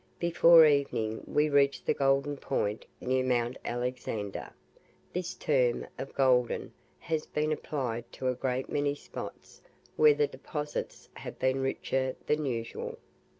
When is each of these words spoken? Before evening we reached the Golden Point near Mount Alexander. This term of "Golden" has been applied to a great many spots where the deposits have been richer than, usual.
Before 0.17 0.65
evening 0.65 1.23
we 1.27 1.47
reached 1.47 1.85
the 1.85 1.93
Golden 1.93 2.35
Point 2.35 2.87
near 2.99 3.23
Mount 3.23 3.57
Alexander. 3.63 4.49
This 5.13 5.35
term 5.35 5.85
of 5.99 6.11
"Golden" 6.15 6.73
has 6.97 7.27
been 7.27 7.51
applied 7.51 8.11
to 8.13 8.27
a 8.27 8.33
great 8.33 8.67
many 8.67 8.95
spots 8.95 9.61
where 9.97 10.15
the 10.15 10.25
deposits 10.25 11.07
have 11.17 11.37
been 11.37 11.61
richer 11.61 12.15
than, 12.25 12.47
usual. 12.47 12.97